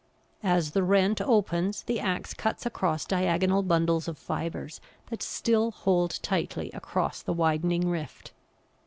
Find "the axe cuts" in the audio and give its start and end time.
1.83-2.65